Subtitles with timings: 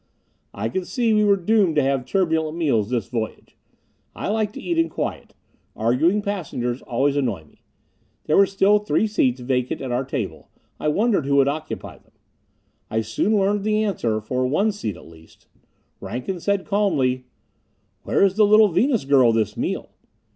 [0.55, 3.55] I could see we were doomed to have turbulent meals this voyage.
[4.15, 5.35] I like to eat in quiet;
[5.75, 7.61] arguing passengers always annoy me.
[8.23, 12.13] There were still three seats vacant at our table; I wondered who would occupy them.
[12.89, 15.45] I soon learned the answer for one seat at least.
[15.99, 17.25] Rankin said calmly:
[18.01, 19.91] "Where is the little Venus girl this meal?"